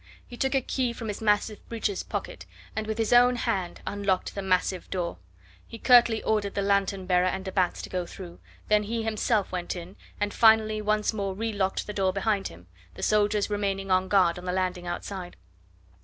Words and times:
He 0.25 0.35
took 0.35 0.55
a 0.55 0.61
key 0.61 0.93
from 0.93 1.09
his 1.09 1.21
breeches 1.69 2.01
pocket, 2.01 2.47
and 2.75 2.87
with 2.87 2.97
his 2.97 3.13
own 3.13 3.35
hand 3.35 3.81
unlocked 3.85 4.33
the 4.33 4.41
massive 4.41 4.89
door. 4.89 5.19
He 5.67 5.77
curtly 5.77 6.23
ordered 6.23 6.55
the 6.55 6.63
lanthorn 6.63 7.05
bearer 7.05 7.27
and 7.27 7.45
de 7.45 7.51
Batz 7.51 7.83
to 7.83 7.89
go 7.91 8.07
through, 8.07 8.39
then 8.67 8.81
he 8.81 9.03
himself 9.03 9.51
went 9.51 9.75
in, 9.75 9.95
and 10.19 10.33
finally 10.33 10.81
once 10.81 11.13
more 11.13 11.35
re 11.35 11.53
locked 11.53 11.85
the 11.85 11.93
door 11.93 12.13
behind 12.13 12.47
him, 12.47 12.65
the 12.95 13.03
soldiers 13.03 13.51
remaining 13.51 13.91
on 13.91 14.07
guard 14.07 14.39
on 14.39 14.45
the 14.45 14.51
landing 14.53 14.87
outside. 14.87 15.37